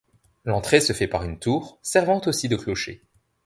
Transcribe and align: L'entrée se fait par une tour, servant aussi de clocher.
L'entrée 0.45 0.79
se 0.81 0.93
fait 0.93 1.07
par 1.07 1.23
une 1.25 1.37
tour, 1.37 1.77
servant 1.83 2.21
aussi 2.25 2.49
de 2.49 2.55
clocher. 2.55 3.03